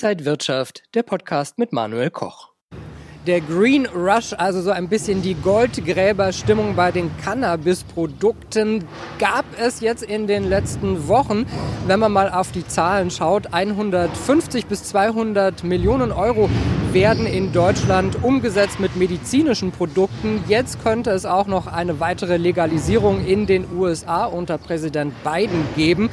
[0.00, 2.50] Inside Wirtschaft, der Podcast mit Manuel Koch.
[3.26, 8.84] Der Green Rush, also so ein bisschen die Goldgräberstimmung bei den Cannabis-Produkten,
[9.18, 11.46] gab es jetzt in den letzten Wochen.
[11.88, 16.48] Wenn man mal auf die Zahlen schaut, 150 bis 200 Millionen Euro
[16.92, 20.44] werden in Deutschland umgesetzt mit medizinischen Produkten.
[20.46, 26.08] Jetzt könnte es auch noch eine weitere Legalisierung in den USA unter Präsident Biden geben.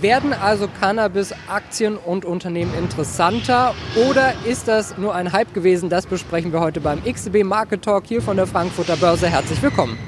[0.00, 3.74] Werden also Cannabis-Aktien und Unternehmen interessanter
[4.08, 5.90] oder ist das nur ein Hype gewesen?
[5.90, 9.28] Das besprechen wir heute beim XTB Market Talk hier von der Frankfurter Börse.
[9.28, 9.98] Herzlich willkommen.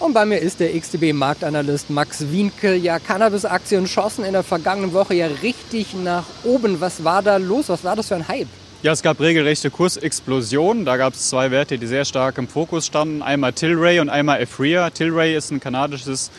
[0.00, 2.74] Und bei mir ist der XTB-Marktanalyst Max Wienke.
[2.74, 6.78] Ja, Cannabis-Aktien schossen in der vergangenen Woche ja richtig nach oben.
[6.82, 7.70] Was war da los?
[7.70, 8.48] Was war das für ein Hype?
[8.82, 10.84] Ja, es gab regelrechte Kursexplosionen.
[10.84, 13.22] Da gab es zwei Werte, die sehr stark im Fokus standen.
[13.22, 14.90] Einmal Tilray und einmal Efria.
[14.90, 16.30] Tilray ist ein kanadisches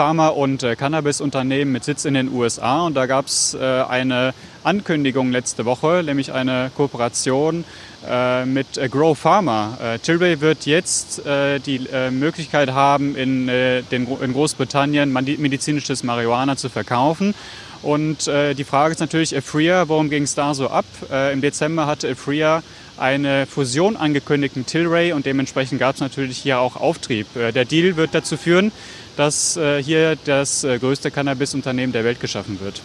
[0.00, 2.86] Pharma- und äh, Cannabis-Unternehmen mit Sitz in den USA.
[2.86, 4.32] Und da gab es äh, eine
[4.64, 7.66] Ankündigung letzte Woche, nämlich eine Kooperation
[8.08, 9.76] äh, mit äh, Grow Pharma.
[9.78, 13.82] Äh, Tilray wird jetzt äh, die Möglichkeit haben, in, den,
[14.22, 17.34] in Großbritannien medizinisches Marihuana zu verkaufen.
[17.82, 20.84] Und die Frage ist natürlich, Efria, worum ging es da so ab?
[21.32, 22.62] Im Dezember hatte Efria
[23.00, 27.26] eine Fusion angekündigt mit Tilray und dementsprechend gab es natürlich hier auch Auftrieb.
[27.34, 28.72] Der Deal wird dazu führen,
[29.16, 32.80] dass äh, hier das äh, größte Cannabis-Unternehmen der Welt geschaffen wird.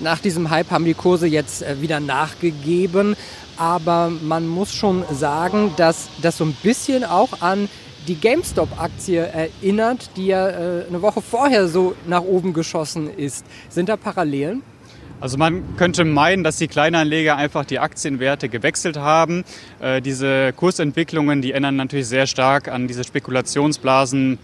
[0.00, 3.16] Nach diesem Hype haben die Kurse jetzt äh, wieder nachgegeben,
[3.56, 7.68] aber man muss schon sagen, dass das so ein bisschen auch an
[8.06, 13.44] die GameStop-Aktie erinnert, die ja eine Woche vorher so nach oben geschossen ist.
[13.68, 14.62] Sind da Parallelen?
[15.20, 19.44] Also man könnte meinen, dass die Kleinanleger einfach die Aktienwerte gewechselt haben.
[19.80, 24.38] Äh, diese Kursentwicklungen, die ändern natürlich sehr stark an diese Spekulationsblasen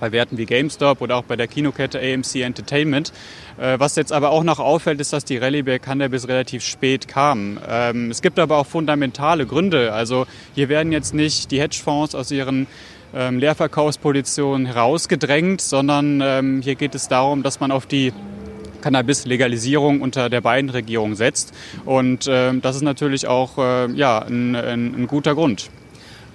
[0.00, 3.12] bei Werten wie GameStop oder auch bei der Kinokette AMC Entertainment.
[3.58, 7.06] Äh, was jetzt aber auch noch auffällt, ist, dass die Rallye bei Cannabis relativ spät
[7.06, 7.58] kam.
[7.68, 9.92] Ähm, es gibt aber auch fundamentale Gründe.
[9.92, 12.66] Also hier werden jetzt nicht die Hedgefonds aus ihren
[13.14, 18.12] ähm, Leerverkaufspositionen herausgedrängt, sondern ähm, hier geht es darum, dass man auf die
[18.80, 21.52] Cannabis-Legalisierung unter der beiden Regierung setzt.
[21.84, 25.70] Und das ist natürlich auch äh, ja, ein, ein, ein guter Grund.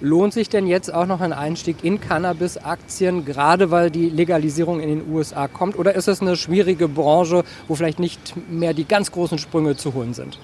[0.00, 4.88] Lohnt sich denn jetzt auch noch ein Einstieg in Cannabis-Aktien, gerade weil die Legalisierung in
[4.88, 5.78] den USA kommt?
[5.78, 9.94] Oder ist es eine schwierige Branche, wo vielleicht nicht mehr die ganz großen Sprünge zu
[9.94, 10.38] holen sind?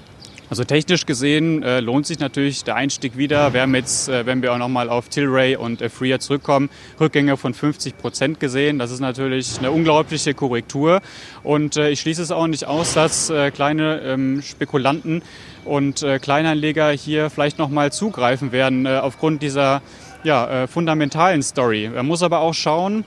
[0.51, 3.55] Also technisch gesehen äh, lohnt sich natürlich der Einstieg wieder.
[3.55, 7.37] Wir haben jetzt, äh, wenn wir auch nochmal auf Tilray und äh, Freer zurückkommen, Rückgänge
[7.37, 8.81] von 50 Prozent gesehen.
[8.81, 11.03] Das ist natürlich eine unglaubliche Korrektur.
[11.45, 15.23] Und äh, ich schließe es auch nicht aus, dass äh, kleine ähm, Spekulanten
[15.65, 19.83] und äh, Kleinanleger hier vielleicht nochmal zugreifen werden aufgrund dieser
[20.25, 21.91] ja, fundamentalen Story.
[21.95, 23.05] Man muss aber auch schauen,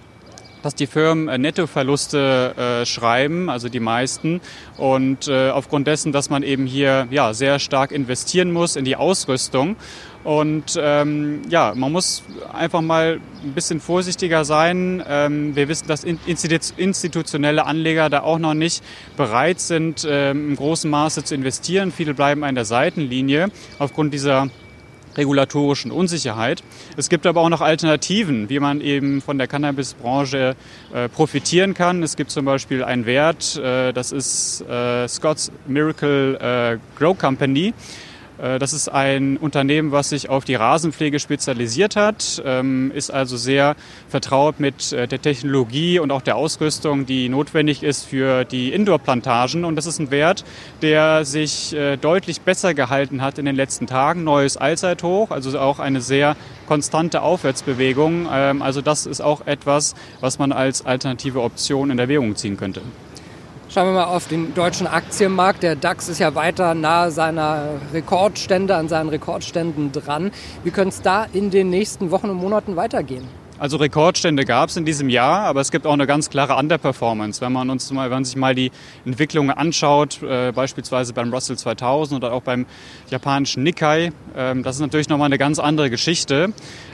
[0.63, 4.41] dass die Firmen äh, Nettoverluste äh, schreiben, also die meisten.
[4.77, 8.95] Und äh, aufgrund dessen, dass man eben hier ja, sehr stark investieren muss in die
[8.95, 9.75] Ausrüstung.
[10.23, 15.03] Und ähm, ja, man muss einfach mal ein bisschen vorsichtiger sein.
[15.07, 18.83] Ähm, wir wissen, dass institutionelle Anleger da auch noch nicht
[19.17, 21.91] bereit sind, ähm, im großen Maße zu investieren.
[21.91, 23.49] Viele bleiben an der Seitenlinie
[23.79, 24.47] aufgrund dieser
[25.17, 26.63] regulatorischen Unsicherheit.
[26.97, 30.55] Es gibt aber auch noch Alternativen, wie man eben von der Cannabisbranche
[30.93, 32.03] äh, profitieren kann.
[32.03, 37.73] Es gibt zum Beispiel einen Wert, äh, das ist äh, Scott's Miracle äh, Grow Company.
[38.41, 43.37] Äh, das ist ein Unternehmen, was sich auf die Rasenpflege spezialisiert hat, ähm, ist also
[43.37, 43.75] sehr
[44.09, 49.65] vertraut mit äh, der Technologie und auch der Ausrüstung, die notwendig ist für die Indoor-Plantagen.
[49.65, 50.43] Und das ist ein Wert,
[50.81, 54.23] der sich äh, deutlich besser gehalten hat in den letzten Tagen.
[54.23, 56.35] Neues Allzeithoch, also auch eine sehr
[56.67, 58.27] konstante Aufwärtsbewegung.
[58.31, 62.81] Ähm, also das ist auch etwas, was man als alternative Option in Erwägung ziehen könnte.
[63.73, 65.63] Schauen wir mal auf den deutschen Aktienmarkt.
[65.63, 70.29] Der DAX ist ja weiter nahe seiner Rekordstände, an seinen Rekordständen dran.
[70.63, 73.27] Wie könnte es da in den nächsten Wochen und Monaten weitergehen?
[73.63, 77.39] Also Rekordstände gab es in diesem Jahr, aber es gibt auch eine ganz klare Underperformance.
[77.39, 78.71] Wenn man uns mal, wenn man sich mal die
[79.05, 82.65] Entwicklungen anschaut, äh, beispielsweise beim Russell 2000 oder auch beim
[83.09, 86.51] japanischen Nikkei, ähm, das ist natürlich nochmal eine ganz andere Geschichte.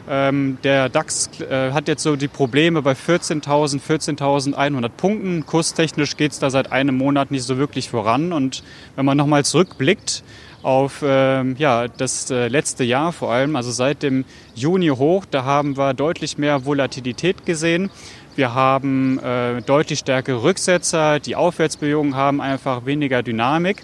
[0.08, 5.48] Ähm, der DAX äh, hat jetzt so die Probleme bei 14.000, 14.100 Punkten.
[5.48, 8.32] Kurstechnisch geht es da seit einem Monat nicht so wirklich voran.
[8.32, 8.62] Und
[8.96, 10.24] wenn man nochmal zurückblickt,
[10.64, 14.26] auf ähm, ja, das äh, letzte Jahr vor allem, also seit dem
[14.56, 17.90] Juni hoch, da haben wir deutlich mehr Volatilität gesehen.
[18.36, 23.84] Wir haben äh, deutlich stärkere Rücksetzer, die Aufwärtsbewegungen haben einfach weniger Dynamik.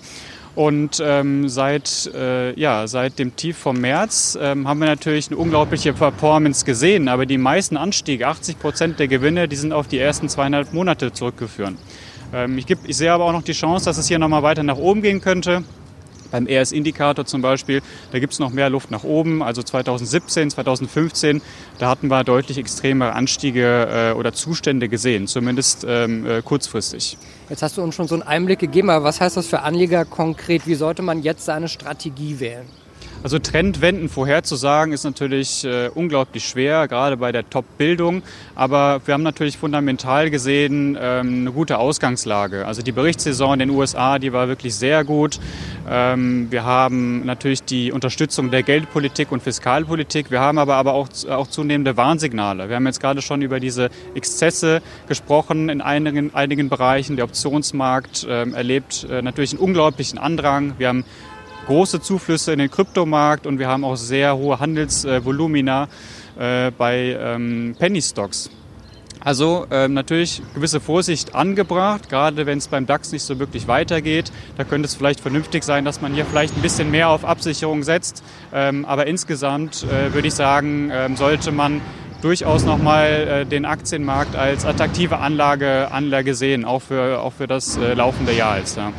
[0.55, 5.35] Und ähm, seit, äh, ja, seit dem Tief vom März ähm, haben wir natürlich eine
[5.35, 7.09] unglaubliche Performance gesehen.
[7.09, 11.11] Aber die meisten Anstiege, 80 Prozent der Gewinne, die sind auf die ersten zweieinhalb Monate
[11.11, 11.73] zurückgeführt.
[12.33, 14.77] Ähm, ich, ich sehe aber auch noch die Chance, dass es hier nochmal weiter nach
[14.77, 15.65] oben gehen könnte.
[16.31, 17.81] Beim ES-Indikator zum Beispiel,
[18.11, 19.43] da gibt es noch mehr Luft nach oben.
[19.43, 21.41] Also 2017, 2015,
[21.79, 27.17] da hatten wir deutlich extremere Anstiege äh, oder Zustände gesehen, zumindest ähm, äh, kurzfristig.
[27.49, 30.05] Jetzt hast du uns schon so einen Einblick gegeben, aber was heißt das für Anleger
[30.05, 30.67] konkret?
[30.67, 32.65] Wie sollte man jetzt seine Strategie wählen?
[33.25, 38.21] Also Trendwenden vorherzusagen ist natürlich äh, unglaublich schwer, gerade bei der Top-Bildung.
[38.53, 42.67] Aber wir haben natürlich fundamental gesehen ähm, eine gute Ausgangslage.
[42.67, 45.39] Also die Berichtssaison in den USA, die war wirklich sehr gut.
[45.87, 50.31] Ähm, wir haben natürlich die Unterstützung der Geldpolitik und Fiskalpolitik.
[50.31, 52.69] Wir haben aber, auch zunehmende Warnsignale.
[52.69, 57.15] Wir haben jetzt gerade schon über diese Exzesse gesprochen in einigen, einigen Bereichen.
[57.15, 60.73] Der Optionsmarkt ähm, erlebt äh, natürlich einen unglaublichen Andrang.
[60.77, 61.05] Wir haben
[61.67, 65.87] große Zuflüsse in den Kryptomarkt und wir haben auch sehr hohe Handelsvolumina
[66.37, 68.49] äh, bei ähm, Penny Stocks.
[69.25, 74.31] Also ähm, natürlich gewisse Vorsicht angebracht, gerade wenn es beim DAX nicht so wirklich weitergeht.
[74.55, 77.81] Da könnte es vielleicht vernünftig sein, dass man hier vielleicht ein bisschen mehr auf Absicherung
[77.81, 78.23] setzt.
[78.53, 81.81] Ähm, aber insgesamt äh, würde ich sagen, ähm, sollte man
[82.21, 87.77] durchaus nochmal äh, den Aktienmarkt als attraktive Anlage, Anlage sehen, auch für, auch für das
[87.77, 88.77] äh, laufende Jahr jetzt.
[88.77, 88.93] Ja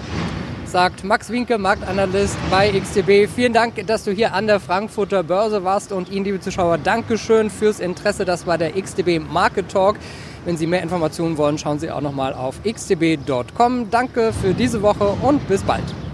[0.66, 3.28] sagt Max Winke, Marktanalyst bei XTB.
[3.32, 7.50] Vielen Dank, dass du hier an der Frankfurter Börse warst und Ihnen, liebe Zuschauer, Dankeschön
[7.50, 8.24] fürs Interesse.
[8.24, 9.96] Das war der XTB Market Talk.
[10.44, 13.90] Wenn Sie mehr Informationen wollen, schauen Sie auch nochmal auf xtb.com.
[13.90, 16.05] Danke für diese Woche und bis bald.